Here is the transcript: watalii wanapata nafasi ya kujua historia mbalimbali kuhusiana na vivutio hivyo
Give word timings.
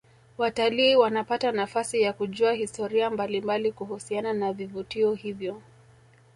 watalii 0.37 0.95
wanapata 0.95 1.51
nafasi 1.51 2.01
ya 2.01 2.13
kujua 2.13 2.53
historia 2.53 3.09
mbalimbali 3.09 3.71
kuhusiana 3.71 4.33
na 4.33 4.53
vivutio 4.53 5.13
hivyo 5.13 5.61